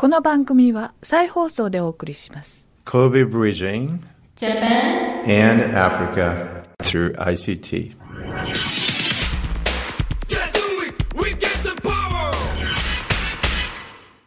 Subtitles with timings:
[0.00, 2.68] この番組は再放送でお送りします。
[2.84, 3.98] Kobe Bridging
[4.36, 7.96] Japan and Africa through ICT.
[11.82, 12.32] Power!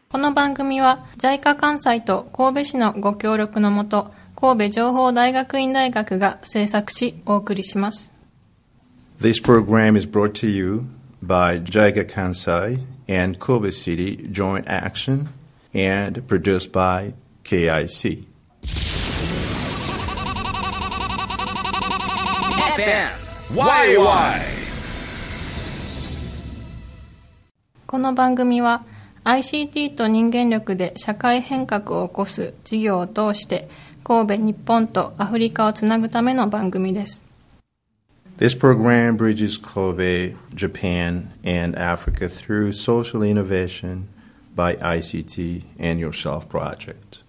[0.10, 8.14] この番組は JICA 関西と神戸市のご協力のもと神戸情報大学院大学が制作しお送りします
[9.22, 10.84] This program is brought to you
[11.26, 15.30] by JICA Kansai and Kobe City Joint Action
[15.74, 17.14] and produced by
[17.44, 18.26] KIC.
[23.54, 24.62] YY!
[27.86, 28.86] この番組は
[29.26, 33.70] ICT と人間力で社会変革を起こす事業を通して
[34.04, 37.24] 神戸日本とアフリカをつなぐための番組です
[38.38, 44.08] This program bridges Kobe, Japan, and Africa through social innovation
[44.62, 47.24] by ICT and Yourself Project.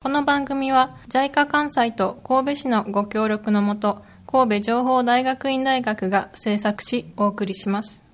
[0.00, 8.04] この番組は JICA 関西と神戸市のご協力のもと神戸情報大学院大学が制作しお送りします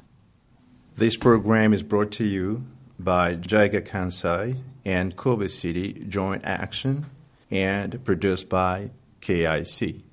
[0.96, 2.62] This program is brought to you
[2.98, 4.56] by JICA Kansai
[4.86, 7.04] and Kobe City Joint Action
[7.50, 8.88] and produced by
[9.20, 10.05] KIC.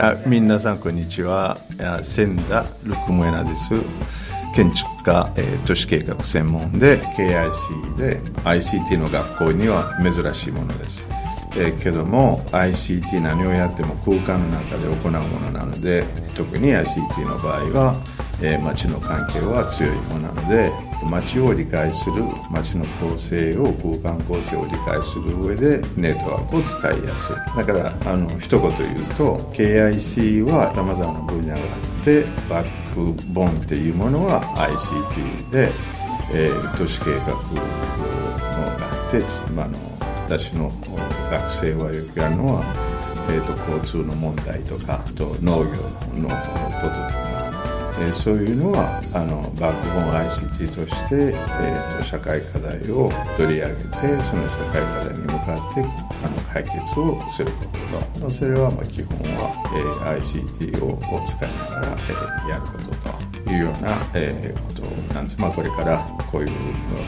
[0.00, 1.56] あ皆さんこんにちは。
[2.02, 3.74] 千田ルクモエナです。
[4.54, 11.06] 建築家、えー都市計画専門で KIC で ICT の学校には珍しいものです、
[11.56, 16.04] えーけども ICT 何をやっても空間の中で行うものなので
[16.36, 17.94] 特に ICT の場合は、
[18.40, 20.70] えー街の関係は強いものなので
[21.06, 27.36] 街を理解する街の構成を空間構成を理解する上でネットワークを使いやすい。
[27.56, 31.58] だからあの一言言うと KIC はさまざまな分野があ
[32.00, 35.70] ってバックボーンっていうものは ICT で、
[36.34, 37.98] えー都市計画の
[38.48, 39.20] あって、
[39.54, 39.68] まあ、
[40.26, 40.68] 私の
[41.30, 42.62] 学生はよくやるのは、
[43.30, 45.70] えー、と交通の問題とかと農業
[46.20, 47.17] のこととか
[48.00, 55.84] えそういうのはあのバックボーン ICT として、えーと社会課題を取り上げてその社会課題に向かって
[56.24, 57.78] あの解決をすること。
[58.20, 61.96] とそれはまあ基本は、えー ICT をを使いながら、
[62.46, 65.98] えやることというような、えことなんです、まあ、これから
[66.30, 66.48] こういう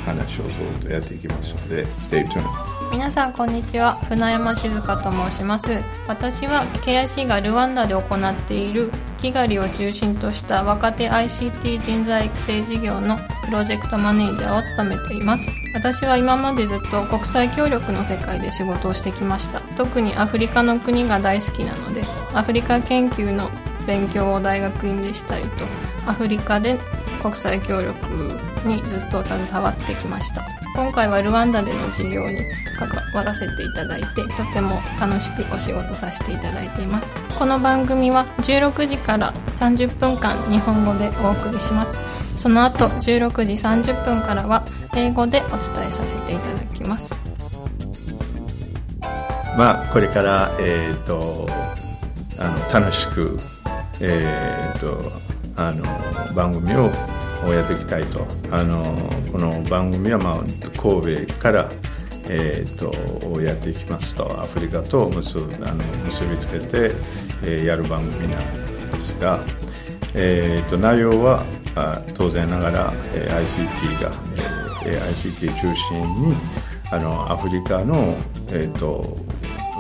[0.05, 3.95] 話をずっとやっていきますので Stay tuned 皆さんこんにちは。
[4.09, 5.78] 船山静香と申します。
[6.09, 8.91] 私は KIC がルワンダで行っている。
[9.19, 15.53] キガリを中心とした若手 ICT 人材育成事業のプロジェクトマネージャーを務めています。
[15.73, 19.61] 私は今までずっと国際協力の世界で仕事をしてきました。
[19.77, 22.03] 特にアフリカの国が大好きなので
[22.34, 23.49] アフリカ研究の
[23.87, 25.65] 勉強を大学院でしたりと
[26.09, 26.78] アフリカで
[27.22, 30.43] 国際協力にずっと携わってきました。
[30.75, 32.41] 今回はルワンダでの事業に
[32.78, 37.16] 関わらせていただいてとても楽しくお仕事させていただいています。
[37.38, 41.98] この番組は16時から30分間日本語でお送りします。
[42.38, 44.65] その後16時30分からは
[44.97, 47.15] 英語でお伝えさせていただきます。
[49.59, 51.47] まあ、これから、えー、と
[52.38, 53.37] あの楽しく、
[54.00, 55.03] えー、と
[55.56, 55.84] あの
[56.34, 56.91] 番組を
[57.49, 58.27] やっていきたいと。
[58.51, 58.84] あの
[59.33, 61.71] この番組は、まあ、神戸から、
[62.28, 64.27] えー、とやっていきますと。
[64.41, 66.95] アフリカと結ぶあの結びつけて、
[67.43, 69.41] えーやる番組なんですが、
[70.15, 71.43] えー、と内容は
[71.75, 74.13] あ当然ながら、えー ICT が、
[74.87, 76.34] えー ICT 中心に
[76.92, 77.95] あのアフリカの、
[78.53, 79.03] えーと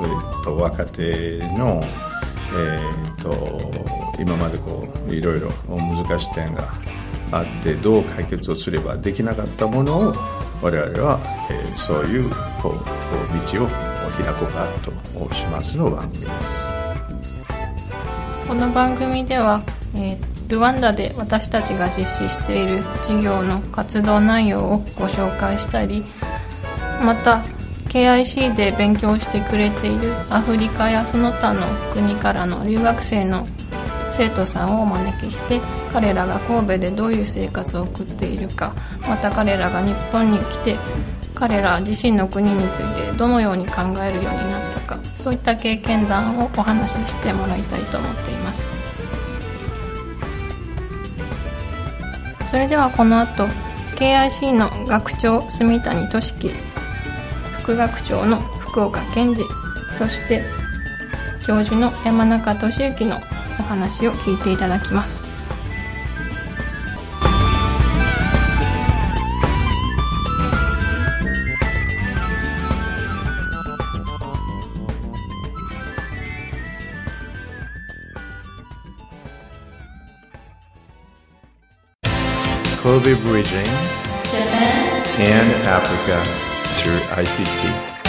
[0.02, 1.82] えーと若手の、
[2.56, 3.60] えー、と
[4.18, 6.72] 今までこういろいろ難しい点が
[7.32, 10.14] あってどう解決をすればできなかったものを
[10.62, 12.28] 我々は、えーそういう
[12.62, 16.60] こうこう道を開こうかとしますの番組です。
[18.46, 19.62] この番組では、
[19.94, 26.02] えールワンダで私たちが実施している事業の活動内容をご紹介したり
[27.04, 27.42] また
[27.88, 31.62] KIC で勉強してくれているアフリカやその他の
[31.94, 33.46] 国からの留学生の
[34.20, 35.62] 生徒さんをお招きして
[35.94, 38.74] 彼らが神戸でどういう生活を送っているか
[39.08, 40.76] また彼らが日本に来て
[41.34, 48.78] 彼ら自身の国についてどのように考えるようになったかそういった経験談をお話ししてもらいたいと思っています。
[52.50, 53.46] それではこの後
[53.96, 56.50] KIC の学長住谷俊樹
[57.62, 59.44] 副学長の福岡健二
[59.96, 60.42] そして
[61.46, 63.18] 教授の山中俊之の
[63.60, 65.22] お話を聞いていただきます
[82.82, 84.90] 神戸 Bridging Japan
[85.20, 86.16] and Africa
[86.80, 87.99] through ICT.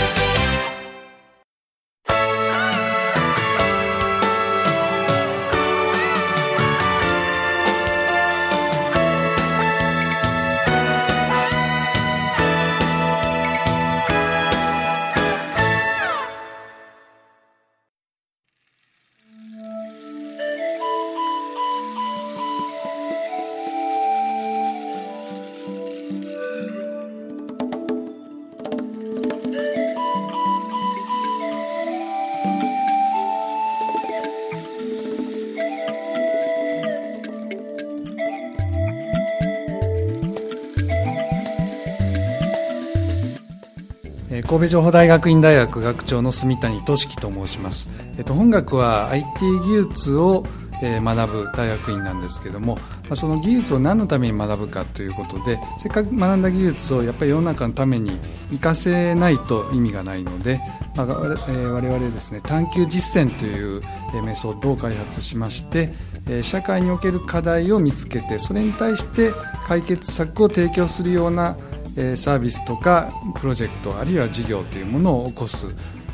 [44.32, 49.26] 神戸情報大学院大学学長の住谷俊樹と申します、えっと、本学は IT
[49.60, 50.46] 技術を、
[50.84, 52.80] 学ぶ大学院なんですけども、
[53.16, 58.18] その技術を何のために学ぶかということでせっかく学んだ技術をやっぱり世の中のために
[58.50, 60.60] 活かせないと意味がないので、
[60.96, 63.82] まあ我々えー我々ですね探究実践という
[64.26, 65.94] メソッドを開発しまして
[66.42, 69.32] 社会における課題を見つけてそれに対して
[69.68, 71.56] 解決策を提供するような
[71.98, 73.10] えーサービスとか
[73.40, 75.66] プロジェクトあるいは事業というものを起こす、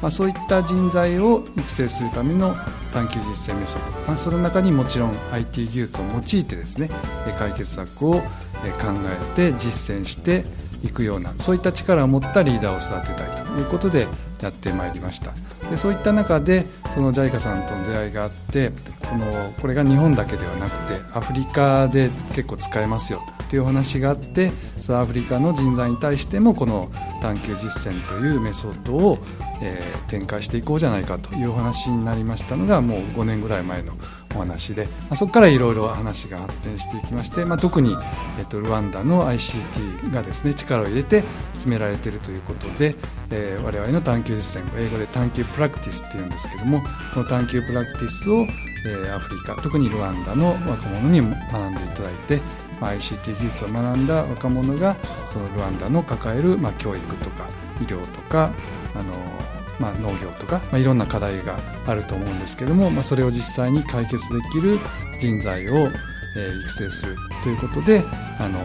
[0.02, 2.56] まあ、そういった人材を育成するための
[2.94, 6.90] 探究実践メソッド、まあ、その中にもちろん IT 技術を用いてですね
[7.38, 10.44] 解決策を考えて実践して
[10.84, 14.08] いくようなそういった力を持ったリーダーを育てたいということで
[14.42, 15.32] やってまいりました。
[15.70, 16.64] でそういった中で
[16.94, 18.72] その JICA さんとの出会いがあって
[19.10, 19.26] この
[19.62, 26.90] これが日本だけではなくてアフリカで結構使えますよというお話があってそのアフリカの人材に対してもこの
[27.22, 29.18] 探究実践というメソッドを、
[29.62, 33.92] えー展開していこうじゃないかというお話になりましたのがもう5年ぐらい前の
[34.38, 37.96] お話で、まあ、そこからいろいろ話が発展していきまして、まあ、特に、
[38.40, 41.24] えっと、ルワンダの ICT がですね力を入れて
[41.54, 42.96] 進められているということで、
[43.32, 46.82] えー我々の探究実践英語で探究プラクティスっていうんですけども
[47.14, 48.46] この探究プラクティスを、
[48.86, 52.40] えーアフリカ特にルワンダの若者に学んでいただいて、
[52.80, 57.48] まあ、ICT 技術を学んだ若者がそのルワンダの抱える、まあ、教育とか
[57.82, 58.52] 医療とか
[58.96, 59.37] あの、
[59.80, 64.80] まあ、農業とか、まあ、いろんな課題があると思うんですけども、まあ、それを実際に解決できる
[65.20, 65.90] 人材を、
[66.38, 68.04] えー育成するということで
[68.40, 68.60] あの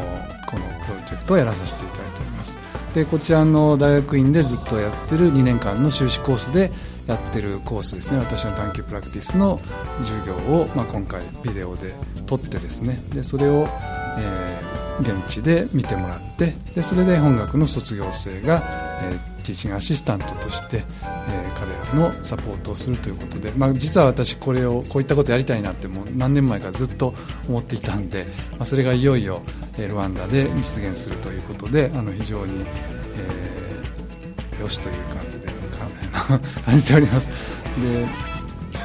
[0.46, 2.58] このプロジェクトをやらさせていただいております。
[2.94, 6.70] でこちらの大学院でずっとやってる2年間の修士コースで
[7.06, 8.18] やってるコースですね。
[8.18, 9.56] 私の探究プラクティスの
[9.96, 11.94] 授業を、まあ、今回ビデオで
[12.26, 12.98] 撮ってですね。
[13.14, 13.66] でそれを、
[14.18, 18.62] えー現地で見てもらってでそれで本学の卒業生が、
[19.02, 27.14] えーティーチングアシスタントとして、えー彼らのサポートをするということで、まあ、実は私これをこういったことやりたいなってもう何年前かずっと
[27.48, 29.42] 思っていたんで、まあ、それがいよいよ、
[29.78, 33.52] えルワンダで実現するということであの非常に、えー
[34.62, 35.48] よしという感じで
[36.64, 37.28] 感じております。
[37.28, 38.06] で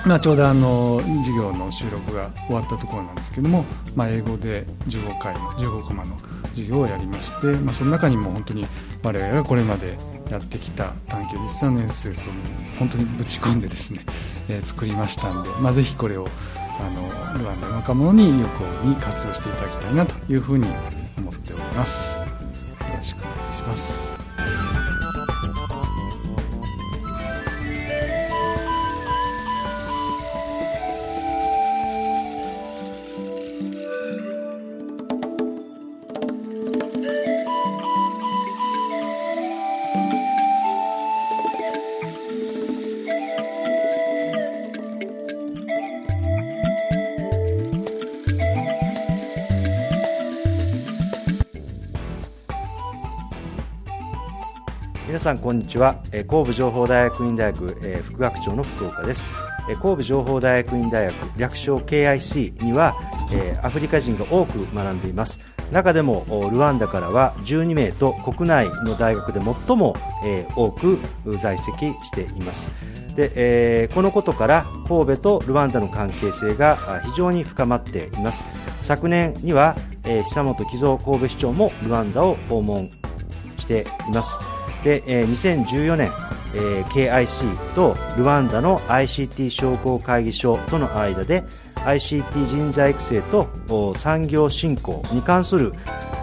[0.06, 6.16] まあ、ちょうどあの授業の収録が終わったところなんですけども、まあ、英語で15回の15コマの
[6.52, 8.66] 授業をやりまして、まあ、その中にも本当に
[9.04, 9.98] 我々がこれまで
[10.30, 12.32] やってきた探究日産のエッセンスを
[12.80, 14.02] 本当にぶち込んでですね、
[14.50, 16.28] えー作りましたんで、まあ、ぜひこれを
[16.80, 20.66] あのルワンダの若者に有効に活用していただきたいなというふうに
[21.18, 22.18] 思っております。
[22.18, 22.26] よ
[22.96, 24.07] ろしくお願いします。
[55.28, 56.02] さんこんにちは。
[56.14, 59.28] え神戸情報大学院大学え副学長の福岡です。
[59.70, 62.96] え神戸情報大学院大学略称 KIC には、
[63.34, 65.44] えアフリカ人が多く学んでいます。
[65.70, 70.98] 中でもルワンダからは12名と国内の大学で最も、え多く
[71.42, 72.72] 在籍しています。
[73.18, 78.48] で、えこのことから神戸とルワンダの関係性が非常に深まっています。
[78.80, 82.88] 昨年には、え久本木造神戸市長もルワンダを訪問
[83.58, 84.57] しています。
[84.84, 86.12] で、えー2014年、
[86.56, 91.44] えー KIC とルワンダの ICT 商工会議所との間で
[91.86, 95.74] ICT 人材育成と産業振興に関する、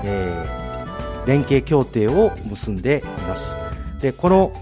[0.05, 0.65] えー
[1.27, 3.57] 連携協定を結んでいます。
[3.99, 4.53] でこの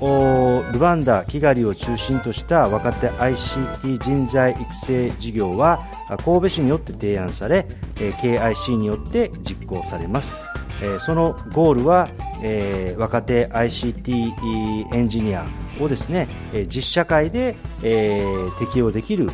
[0.73, 5.81] ルワンダ・キガリを中心とした若手 ICT 人材育成事業は
[6.25, 10.37] 神戸市によって提案され、えー KIC によって実行されます、
[10.81, 12.09] えそのゴールは、
[12.43, 15.45] え若手 ICT エンジニア
[15.81, 18.25] をですね、え実社会で、え
[18.59, 19.31] 適用できる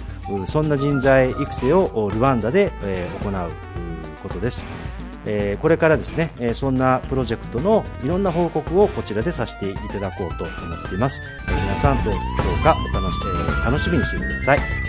[0.47, 3.51] そんな人材育成をルワンダで、え行う
[4.23, 4.67] ことです
[5.27, 11.21] えこれからですね、えそんなプロジェクトのいろんな報告をこちらでさせていただこうと思っています。
[11.49, 12.15] え皆さんどう
[12.65, 13.19] かお楽し,、
[13.63, 14.88] え楽しみにしてください。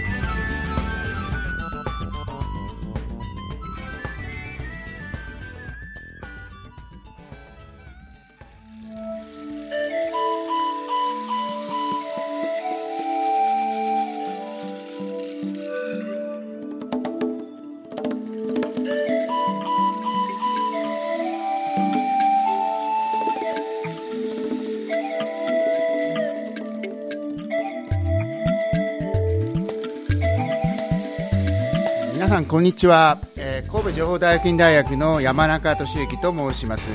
[32.49, 36.89] こんにちは、えー神戸情報大学院大学の山中俊之と申します、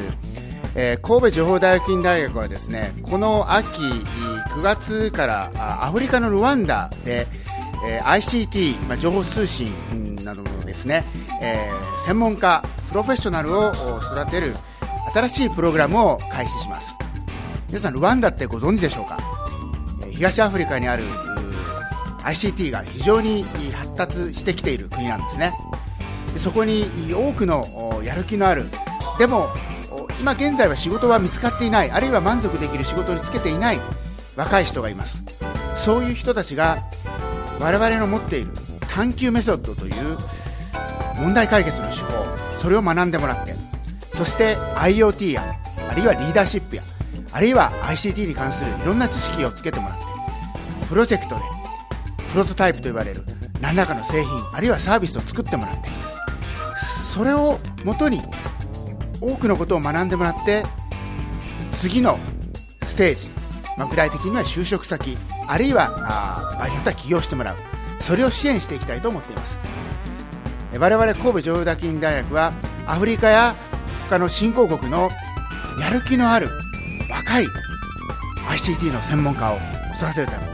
[0.75, 7.27] えー神戸情報大学院大学はですねこの秋9月からあアフリカのルワンダで、
[7.87, 9.73] えー ICT、まあ、情報通信
[10.25, 11.05] などのですね、
[11.41, 14.53] えー専門家プロフェッショナルを育てる
[15.15, 16.95] 新しいプログラムを開始します。
[17.69, 19.19] 皆さんルワンダってご存知でしょうか？
[20.03, 23.45] えー東アフリカにあるうー ICT が非常に
[23.75, 24.84] 発達してきている。
[25.17, 25.53] なんですね。
[26.33, 28.65] でそこに多くのやる気のある。
[29.19, 29.49] でも
[30.21, 31.91] 今現在は仕事は見つかっていない。
[31.91, 33.79] あるいは満足できる仕事に就けていない。
[34.37, 35.25] 若い人がいます。
[35.77, 36.79] そういう人たちが
[37.61, 38.51] 我々の持っている
[38.89, 39.93] 探求メソッドという
[41.21, 42.25] 問題解決の手法。
[42.65, 43.53] それを学んでもらって
[44.17, 45.45] そして IoT や
[45.91, 46.83] あるいはリーダーシップや
[47.35, 50.05] あるいは ICT に関するいろんな知識をつけてもらって
[50.89, 51.43] プロジェクトで
[52.33, 53.23] プロトタイプと呼ばれる
[53.65, 55.89] 何らかの製品あるいはサービスを作ってもらって
[57.15, 58.21] それをもとに
[59.23, 60.65] 多くのことを学んでもらって
[61.73, 62.19] 次の
[62.83, 63.29] ステージ、
[63.79, 65.17] まあ、具体的には就職先
[65.49, 67.57] あるいはあ場合によっては起業してもらう。
[68.05, 69.59] それを支援していきたいと思っています。
[70.79, 72.53] 我々神戸情報大学院大学は
[72.87, 73.55] アフリカや
[74.11, 75.09] 他の新興国の
[75.81, 76.51] やる気のある
[77.11, 77.47] 若い
[78.49, 79.57] ICT の専門家を
[79.97, 80.39] 育てるた。
[80.39, 80.53] めに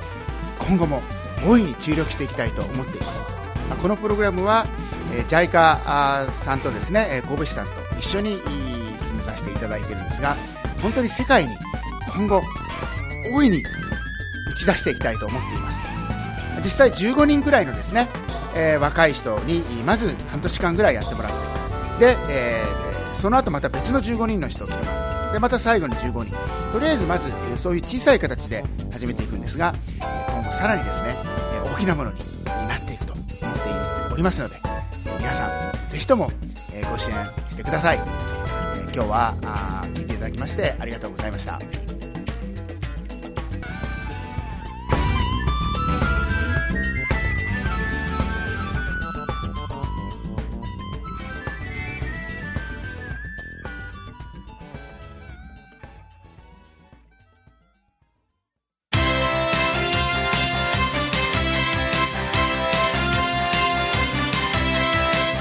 [0.61, 1.03] 今後も
[1.47, 3.21] 大いに注力していきたいと思っています。
[3.83, 4.67] このプログラムは、
[5.13, 8.41] え JICA さんとですね神戸市さんと一緒に
[8.99, 10.37] 進めさせていただいているんですが
[10.83, 11.57] 本当に世界に
[12.15, 12.43] 今後
[13.35, 13.63] 大いに
[14.51, 15.81] 打ち出していきたいと思っています。
[16.63, 18.07] 実際15人くらいのですね、
[18.55, 21.33] えー若い人にまず半年間ぐらいやってもらっ
[21.99, 22.81] てで、えー
[23.21, 26.35] その後また別の15人の人を来てもらってでまた最後に15人
[26.73, 31.15] とりあえずまずそういう小さい形で始めていくんですが今後さらにですね
[31.81, 33.33] きなものになっていくと思って
[34.13, 34.57] おりますので
[35.19, 36.31] 皆さんぜひとも
[36.75, 37.17] えご支援
[37.49, 38.01] してください、え
[38.95, 41.80] 今日はあ聞いていただきましてありがとうございました。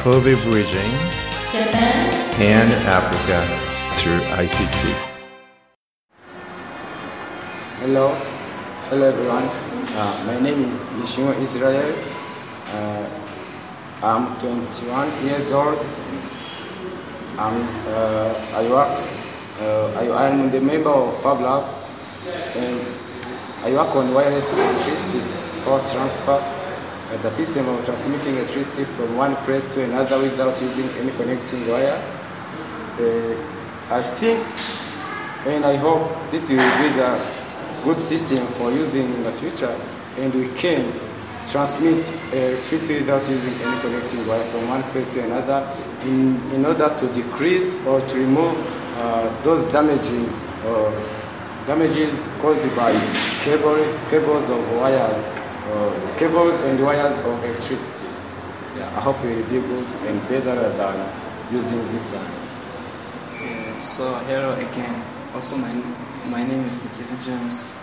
[0.04, 0.94] Kobe Bridging
[2.40, 3.40] and Africa
[3.96, 4.96] through ICT.
[7.82, 8.16] Hello,
[8.90, 9.44] hello everyone.
[10.00, 11.94] Uh, my name is Yeshua Israel.
[12.72, 13.10] Uh,
[14.02, 15.78] I'm 21 years old.
[17.38, 19.04] I'm, uh, I work.
[19.60, 21.66] Uh, I am the member of Fab Lab,
[22.56, 22.80] and
[23.66, 25.22] I work on wireless electricity
[25.66, 26.40] power transfer,
[27.18, 32.02] the system of transmitting electricity from one place to another without using any connecting wire.
[33.00, 33.36] Uh,
[33.92, 34.40] I think
[35.46, 37.20] and I hope this will be the
[37.84, 39.76] good system for using in the future
[40.18, 40.94] and we can
[41.48, 45.74] transmit electricity without using any connecting wire from one place to another
[46.04, 48.54] in, in order to decrease or to remove
[49.02, 50.92] uh, those damages or
[51.66, 52.92] damages caused by
[53.42, 53.78] cable,
[54.10, 55.32] cables of wires,
[55.72, 58.06] uh, cables and wires of electricity.
[58.78, 61.10] Yeah, I hope it will be good and better than
[61.52, 62.26] using this one.
[63.36, 65.04] Okay, so hello again.
[65.34, 65.72] Also, my,
[66.26, 67.78] my name is Nikizi James,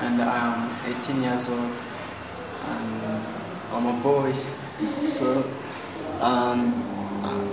[0.00, 0.70] and I am
[1.00, 1.82] 18 years old,
[2.66, 3.22] and
[3.72, 4.32] I'm a boy.
[5.02, 5.44] So,
[6.20, 6.72] um,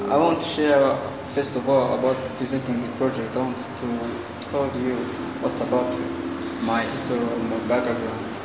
[0.09, 0.95] I- want to share
[1.33, 3.35] first of all about presenting the project.
[3.35, 3.87] I want to
[4.51, 4.95] tell you
[5.41, 5.91] what's about
[6.61, 8.37] my history or my background.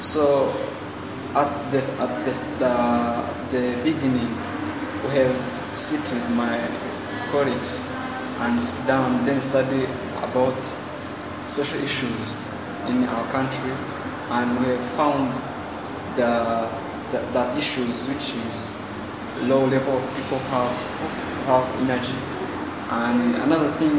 [0.00, 0.52] So,
[1.34, 2.74] at the at the the,
[3.50, 4.30] the beginning,
[5.04, 5.36] we have
[5.72, 6.58] sit with my
[7.30, 7.80] colleagues
[8.38, 9.84] and sit down, then study
[10.22, 10.56] about
[11.46, 12.42] social issues
[12.88, 13.72] in our country,
[14.30, 15.32] and we have found
[16.16, 16.70] the,
[17.10, 18.74] the that issues which is
[19.42, 20.76] low level of people have
[21.46, 22.16] have energy,
[22.90, 23.98] and another thing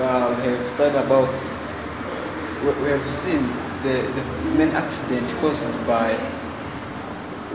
[0.00, 1.32] uh, we have studied about
[2.64, 3.44] we, we have seen
[3.84, 4.24] the, the
[4.56, 6.18] main accident caused by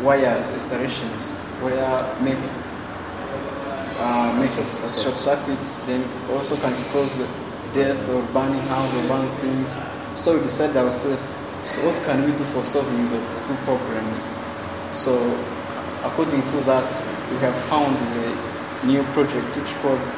[0.02, 2.38] wires installations where make
[4.02, 7.18] uh, make short circuits then also can cause
[7.74, 9.78] death or burning house or burning things.
[10.14, 11.22] So we decided ourselves,
[11.66, 14.32] so what can we do for solving the two problems?
[14.94, 15.14] So
[16.04, 16.90] according to that,
[17.32, 20.16] we have found the new project which called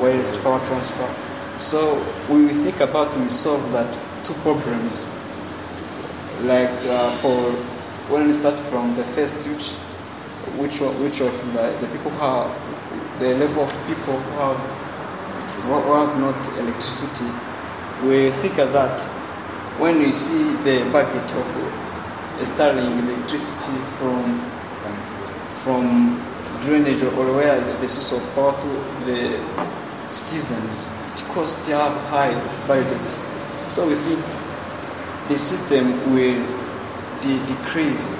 [0.00, 1.14] wireless power transfer.
[1.58, 3.92] So we think about to solve that
[4.24, 5.08] two problems
[6.44, 7.52] like uh, for
[8.12, 9.70] when we start from the first which
[10.58, 14.60] which of, which of the, the people who have the level of people who have
[15.64, 17.26] who have not electricity
[18.06, 19.00] we think of that
[19.78, 24.40] when we see the bucket of installing electricity from
[25.62, 26.16] from
[26.62, 28.68] drainage or where the source of power to
[29.04, 29.38] the
[30.10, 32.32] citizens because they have high
[32.66, 33.10] budget.
[33.68, 34.24] So we think
[35.30, 36.44] the system will
[37.22, 38.18] de- decrease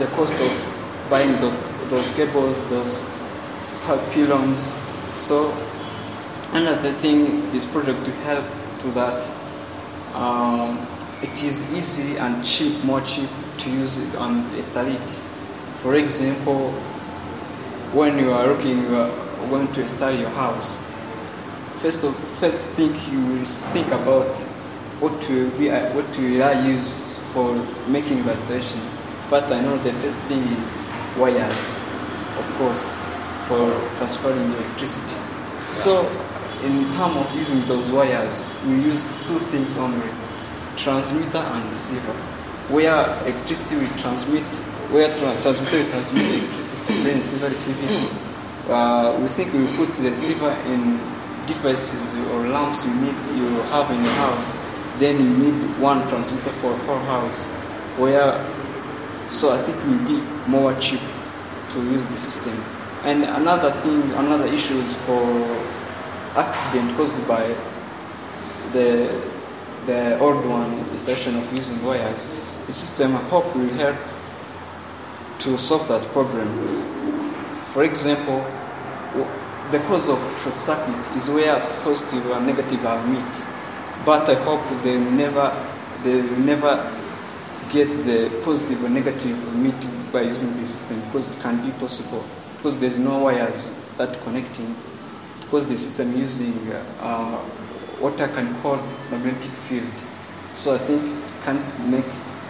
[0.00, 1.56] the cost of buying those,
[1.88, 3.04] those cables, those
[3.82, 4.76] pylons.
[5.14, 5.52] So
[6.52, 8.44] another thing, this project will help
[8.80, 9.30] to that.
[10.12, 10.84] Um,
[11.22, 15.10] it is easy and cheap, more cheap to use it and install it.
[15.74, 16.72] For example,
[17.92, 20.82] when you are looking, you are going to install your house.
[21.76, 24.36] First of first thing you will think about
[25.00, 27.54] what will be uh, what will I use for
[27.88, 28.80] making the installation.
[29.30, 30.78] But I know the first thing is
[31.16, 31.76] wires,
[32.36, 32.96] of course,
[33.48, 35.18] for transferring electricity.
[35.70, 36.04] So,
[36.62, 40.10] in terms of using those wires, we use two things only:
[40.76, 42.12] transmitter and receiver.
[42.68, 44.44] Where electricity will transmit,
[44.92, 48.12] where tra- transmitter will transmit electricity, then receiver receive it.
[48.68, 50.98] Uh, we think we put the receiver in
[51.46, 54.69] devices or lamps you need you have in your house
[55.00, 57.46] then you need one transmitter for whole house
[57.98, 58.32] where
[59.28, 61.00] so i think it will be more cheap
[61.70, 62.52] to use the system.
[63.04, 65.24] And another thing another issue is for
[66.36, 67.54] accident caused by
[68.72, 68.88] the
[69.86, 72.30] the old one installation of using wires.
[72.66, 73.96] The system i hope will help
[75.38, 76.48] to solve that problem.
[77.72, 78.44] For example
[79.70, 83.34] the cause of short circuit is where positive and negative are meet
[84.04, 85.46] but I hope they never
[86.02, 86.90] they never
[87.70, 92.24] get the positive or negative meet by using this system because it can be possible.
[92.56, 94.74] Because there's no wires that connecting.
[95.40, 96.54] Because the system using
[97.00, 97.38] uh,
[98.00, 98.76] what I can call
[99.10, 99.92] magnetic field.
[100.54, 102.06] So I think it can make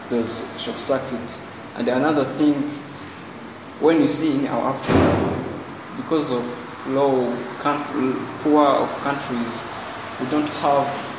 [0.09, 1.43] those short circuits.
[1.77, 2.69] And another thing
[3.81, 5.41] when you see in our Africa
[5.97, 6.45] because of
[6.89, 7.35] low
[8.41, 9.65] poor of countries
[10.21, 11.10] we don't have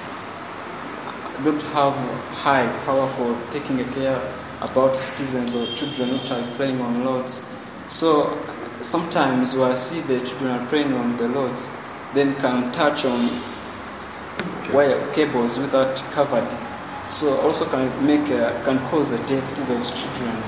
[1.44, 1.94] don't have
[2.34, 4.20] high power for taking care
[4.62, 7.46] about citizens or children which are playing on roads.
[7.88, 8.38] So
[8.82, 11.72] sometimes we see the children are playing on the roads,
[12.14, 13.42] then can touch on
[14.72, 16.50] wire cables without covered.
[17.10, 20.44] So also can make a, can cause a death to those children.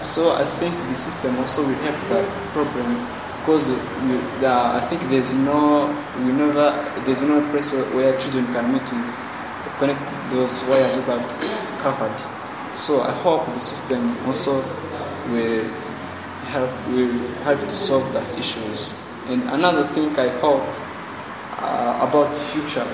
[0.00, 3.06] So I think the system also will help that problem
[3.38, 5.86] because we, the, I think there's no
[6.24, 11.28] we never there's no place where, where children can meet with connect those wires without
[11.80, 12.18] covered.
[12.76, 14.62] So I hope the system also
[15.30, 15.64] will
[16.52, 18.94] help will help to solve that issues.
[19.28, 20.66] And another thing I hope
[21.58, 22.86] uh, about future,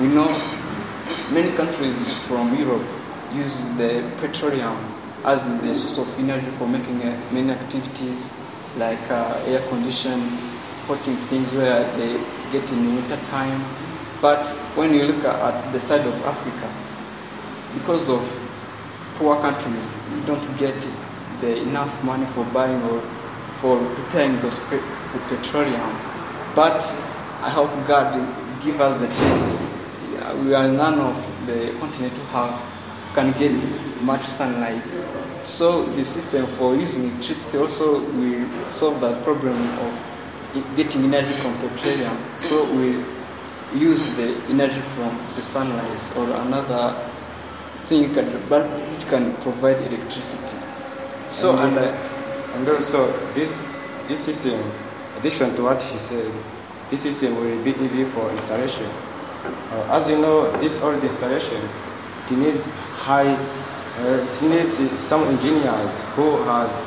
[0.00, 0.28] we know
[1.30, 2.86] many countries from Europe
[3.32, 4.76] use the petroleum
[5.24, 8.32] as the source of energy for making uh, many activities
[8.76, 10.48] like uh, air conditions,
[10.86, 12.12] hotting things where they
[12.50, 13.62] get in winter time.
[14.22, 16.72] But when you look at, the side of Africa,
[17.74, 18.22] because of
[19.16, 20.78] poor countries, you don't get
[21.40, 23.00] the enough money for buying or
[23.54, 25.90] for preparing those pe- pe- petroleum.
[26.54, 26.80] But
[27.42, 28.14] I hope God
[28.62, 29.68] give us the chance.
[30.44, 32.72] We are none of the continent who have
[33.14, 33.52] can get
[34.02, 34.84] much sunlight.
[35.42, 41.58] So the system for using electricity also will solve that problem of getting energy from
[41.58, 42.16] petroleum.
[42.36, 43.02] So we
[43.74, 46.94] use the energy from the sunlight or another
[47.84, 50.56] thing can, but which can provide electricity.
[51.28, 51.82] So and, uh,
[52.54, 54.60] and also this this system,
[55.18, 56.30] addition to what he said,
[56.90, 58.86] this system will be easy for installation.
[59.44, 61.60] Uh, as you know, this old installation,
[62.24, 63.34] it needs high,
[63.98, 66.82] uh, it needs some engineers who has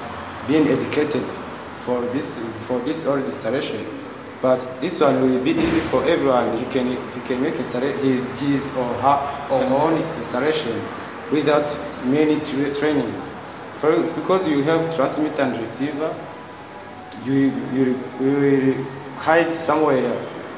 [0.48, 1.24] been educated
[1.80, 4.05] for this for this old installation.
[4.42, 6.58] But this one will be easy for everyone.
[6.58, 7.68] He can he can make his
[8.40, 9.18] his or her
[9.50, 10.80] or own installation
[11.32, 11.66] without
[12.06, 13.14] many tra- training.
[13.80, 16.14] For, because you have transmitter and receiver,
[17.24, 18.86] you you you will
[19.18, 20.14] hide somewhere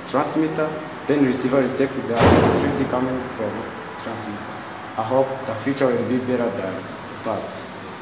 [0.08, 0.70] transmitter,
[1.08, 3.52] then receiver will take the electricity coming from
[4.02, 4.44] transmitter.
[4.98, 7.50] I hope the future will be better than the past.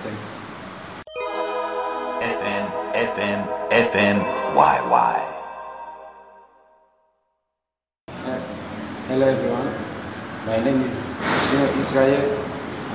[0.04, 0.40] Thanks.
[2.22, 4.24] FM, FM, FM,
[4.56, 5.35] YY.
[9.15, 9.71] Hello everyone.
[10.45, 11.08] My name is
[11.47, 12.36] Shino Israel.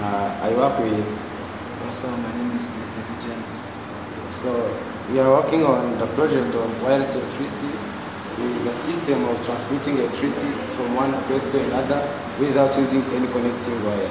[0.04, 1.08] Uh, I work with.
[1.82, 3.70] also my name is Casey James.
[4.28, 4.52] So
[5.10, 7.72] we are working on the project of wireless electricity
[8.36, 12.04] with the system of transmitting electricity from one place to another
[12.38, 14.10] without using any connecting wire.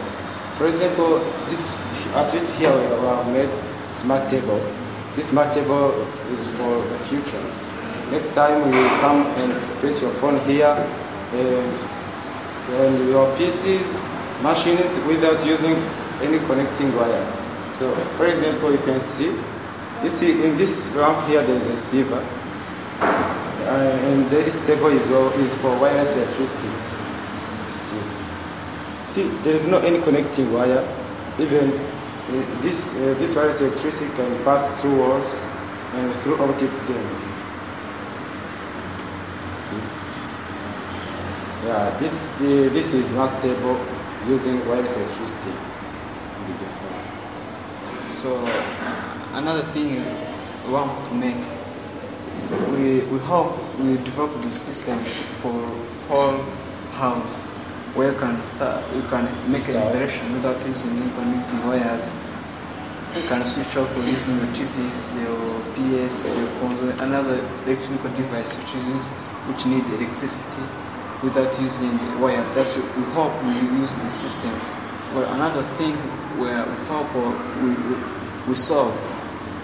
[0.57, 1.77] For example, this
[2.15, 3.53] at least here we have made
[3.91, 4.59] smart table.
[5.15, 5.93] This smart table
[6.33, 7.45] is for the future.
[8.09, 10.73] Next time you will come and place your phone here
[11.33, 11.98] and,
[12.82, 13.86] and your PCs,
[14.41, 15.75] machines without using
[16.21, 17.25] any connecting wire.
[17.73, 19.36] So, for example, you can see
[20.03, 22.25] you see in this ramp here there is a receiver,
[23.01, 26.69] uh, and this table is, is for wireless electricity.
[27.67, 27.99] See,
[29.08, 30.88] see there is no any connecting wire.
[31.38, 35.39] Even uh, this uh, this wireless electricity can pass through walls
[35.95, 37.19] and through optic things.
[39.60, 39.84] See,
[41.65, 43.79] yeah, this uh, this is not table
[44.27, 45.51] using wireless electricity.
[48.05, 48.35] So
[49.33, 50.03] another thing
[50.65, 51.37] we want to make,
[52.71, 54.99] we, we hope we develop the system
[55.41, 55.53] for
[56.07, 56.43] whole
[56.93, 57.45] house
[57.93, 62.13] where you can start, you can make an installation without using any connecting wires.
[63.15, 68.75] You can switch off using your TVs, your PS, your phones, another electronic device which
[68.75, 69.11] is used,
[69.47, 70.63] which need electricity
[71.23, 72.47] without using wires.
[72.55, 74.53] That's what we hope we use the system.
[75.13, 75.95] But another thing
[76.39, 77.75] where we hope or we,
[78.47, 78.95] we, solve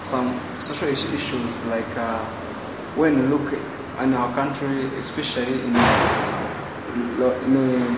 [0.00, 2.24] some social issues like uh,
[2.96, 3.52] when you look
[4.00, 5.74] in our country, especially in,
[6.96, 7.96] in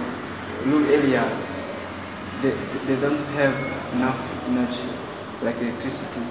[0.64, 1.61] rural areas,
[2.42, 2.51] they,
[2.87, 3.55] they don't have
[3.94, 4.83] enough energy
[5.42, 6.23] like electricity.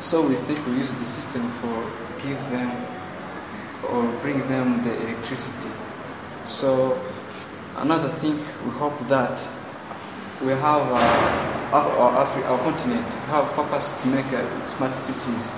[0.00, 2.70] So we think we use the system for give them
[3.88, 5.70] or bring them the electricity.
[6.44, 7.00] So
[7.76, 9.38] another thing we hope that
[10.40, 15.54] we have uh, our, Afri- our continent we have purpose to make uh, smart cities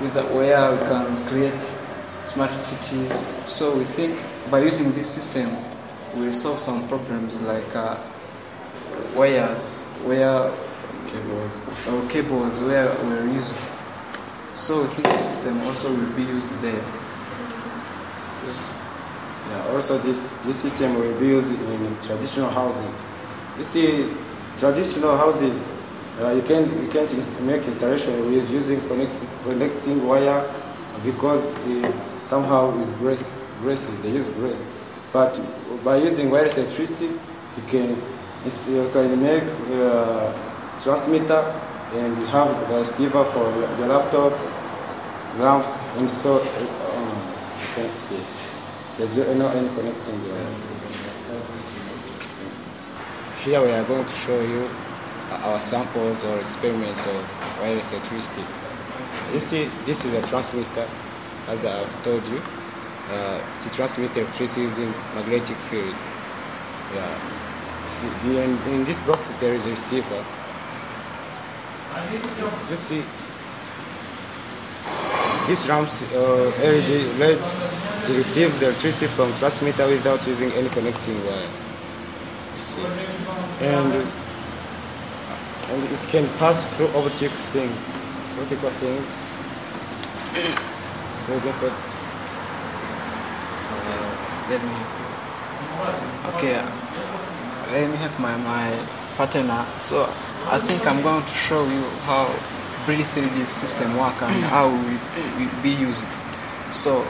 [0.00, 1.74] with where we can create
[2.24, 3.30] smart cities.
[3.46, 4.18] So we think
[4.50, 5.54] by using this system
[6.16, 7.98] we solve some problems like uh,
[9.14, 10.50] wires where
[11.06, 11.62] Cables.
[11.90, 13.56] or cables where were used.
[14.54, 17.01] So we think the system also will be used there.
[19.72, 23.04] Also this, this system will be used in traditional houses.
[23.58, 24.10] You see,
[24.58, 25.68] traditional houses,
[26.20, 30.44] uh, you can't you can't inst- make installation with using connect, connecting wire
[31.04, 33.92] because is somehow is grace greasy.
[34.02, 34.68] They use grease,
[35.12, 35.40] but
[35.82, 37.96] by using wireless electricity, you can
[38.44, 40.32] you can make uh,
[40.80, 41.42] transmitter
[41.94, 44.32] and you have receiver for your laptop,
[45.38, 48.20] lamps, and so um, you can see.
[48.98, 50.54] There's no any connecting wire.
[53.42, 54.68] Here we are going to show you
[55.30, 58.44] our samples or experiments of wireless electricity.
[59.32, 60.86] You see, this is a transmitter,
[61.48, 62.42] as I have told you,
[63.10, 65.96] uh, to transmit electricity using magnetic field.
[66.94, 67.88] Yeah.
[67.88, 70.24] See, the, in, in this box there is a receiver.
[72.68, 73.02] you see,
[75.46, 77.58] this ramps uh, LED lets
[78.06, 81.48] to receive the electricity from transmitter without using any connecting wire.
[82.56, 82.82] See,
[83.60, 83.92] and
[85.70, 87.80] and it can pass through optic things,
[88.40, 89.08] optical things.
[91.26, 91.70] For example,
[93.72, 94.76] Uh, let me.
[96.34, 96.54] Okay,
[97.72, 98.70] let me help my, my
[99.16, 99.64] partner.
[99.80, 100.04] So
[100.50, 102.28] I think I'm going to show you how
[102.86, 105.00] briefly this system work and how it
[105.38, 106.08] will be used.
[106.70, 107.06] So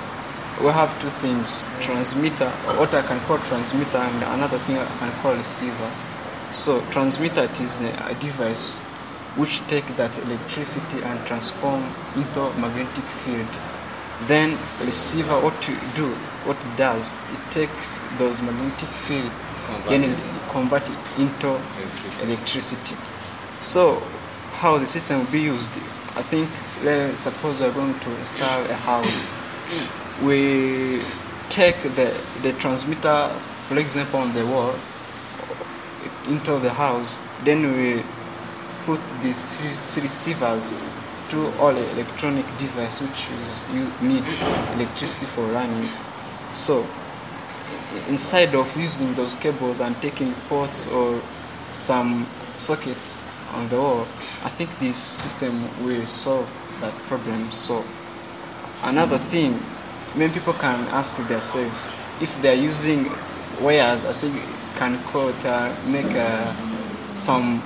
[0.63, 4.87] we have two things: transmitter, or what I can call transmitter, and another thing I
[4.99, 5.91] can call receiver.
[6.53, 8.79] So transmitter it is a device
[9.37, 11.83] which take that electricity and transform
[12.15, 13.49] into magnetic field.
[14.27, 16.09] Then receiver, what to do,
[16.45, 19.33] what it does, it takes those magnetic field,
[19.89, 20.11] then it.
[20.11, 20.19] it
[20.51, 22.23] convert it into Electricity.
[22.25, 22.97] electricity.
[23.61, 24.03] So
[24.61, 25.79] how the system will be used,
[26.15, 26.49] I think,
[26.85, 29.31] let's suppose we're going to install a house.
[30.21, 31.03] We
[31.49, 33.29] take the, the transmitter,
[33.69, 34.75] for example, on the wall
[36.29, 38.03] into the house, then we
[38.85, 39.61] put these
[39.97, 40.77] receivers
[41.31, 44.25] to all electronic device which is you need
[44.75, 45.89] electricity for running.
[46.53, 46.87] So
[48.09, 51.21] inside of using those cables and taking ports or
[51.73, 53.21] some sockets
[53.55, 54.03] on the wall,
[54.45, 57.51] I think this system will solve that problem.
[57.51, 57.85] So
[58.83, 59.61] another thing,
[60.17, 63.11] many people can ask themselves if they are using
[63.61, 64.05] wires.
[64.05, 67.63] I think it can cause uh, make uh, some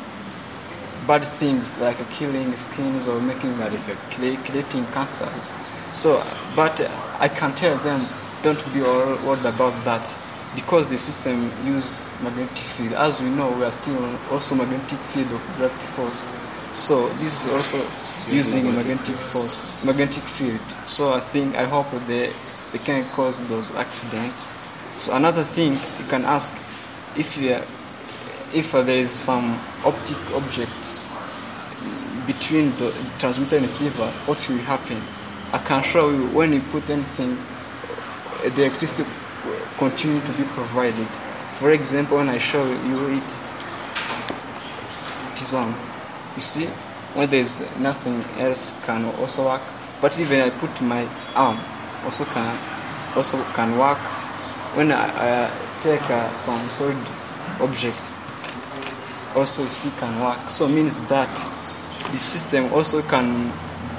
[1.06, 5.52] bad things like killing skins or making bad effect, creating cancers.
[5.92, 6.22] So,
[6.54, 6.80] but
[7.20, 8.00] I can tell them
[8.42, 10.18] don't be all worried about that
[10.54, 12.94] because the system use magnetic field.
[12.94, 16.28] As we know, we are still also magnetic field of gravity force.
[16.76, 17.90] So this is also
[18.28, 20.60] using a magnetic force, magnetic field.
[20.86, 22.30] So I think I hope they
[22.70, 24.46] they can cause those accidents.
[24.98, 26.54] So another thing you can ask
[27.16, 27.58] if you
[28.52, 31.00] if there is some optic object
[32.26, 35.00] between the transmitter and receiver, what will happen?
[35.54, 37.38] I can show you when you put anything,
[38.54, 39.08] the electricity
[39.78, 41.08] continue to be provided.
[41.58, 43.40] For example, when I show you it,
[45.32, 45.85] it is on.
[46.36, 46.66] You see,
[47.14, 49.62] when there's nothing else can also work.
[50.02, 51.58] But even I put my arm,
[52.04, 52.58] also can
[53.16, 53.98] also can work.
[54.76, 56.96] When I, take uh, some solid
[57.60, 57.98] object,
[59.34, 60.50] also you see can work.
[60.50, 61.34] So means that
[62.12, 63.50] the system also can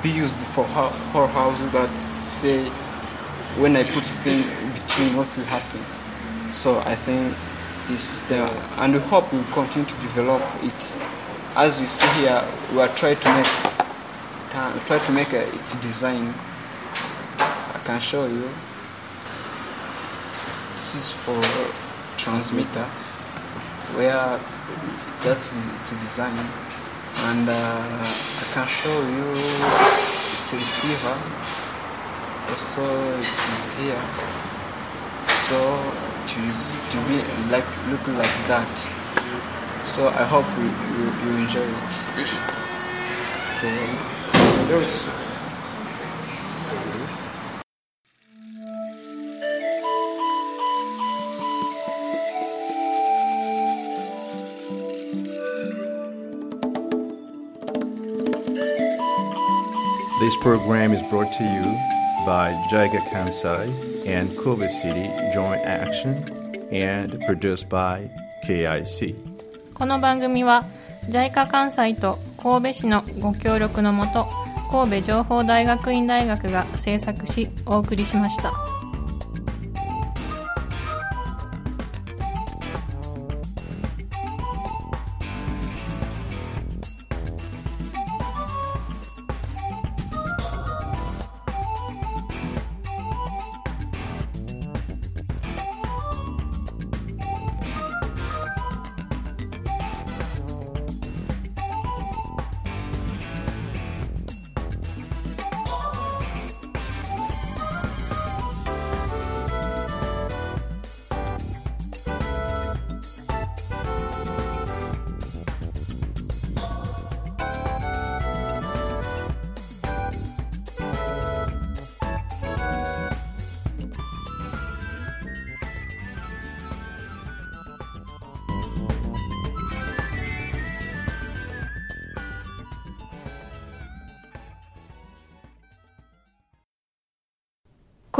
[0.04, 1.90] be used for ho- for houses that
[2.28, 2.70] say
[3.58, 5.82] when I put thing between what will happen.
[6.54, 7.34] So I think
[7.88, 10.98] this system, and we hope we will continue to develop it.
[11.58, 13.48] As you see here, we are trying to make
[14.86, 16.32] try to make uh, its design.
[17.40, 18.48] I can show you.
[20.74, 21.42] This is for
[22.16, 22.86] transmitter,
[23.98, 24.40] where
[25.24, 26.38] that is its design,
[27.26, 29.32] and uh, I can show you
[30.38, 31.18] its receiver
[32.50, 32.86] also
[33.18, 34.04] it is here
[35.28, 35.58] so
[36.28, 36.40] to,
[36.92, 37.18] to be
[37.52, 39.07] like look like that
[39.88, 42.08] so i hope you, you, you enjoy it
[60.20, 61.64] This program is brought to you
[62.26, 68.10] by JICA Kansai and Kobe City Joint Action and produced by
[68.44, 69.27] KIC.
[69.78, 70.66] この番組は
[71.04, 74.28] JICA 関西と神戸市のご協力のもと
[74.72, 78.77] 神戸情報大学院大学が制作しお送りしました。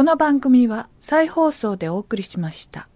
[0.08, 2.87] この番組は再放送でお送りしました。